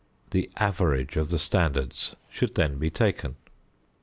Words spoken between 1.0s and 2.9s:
of the standards should then be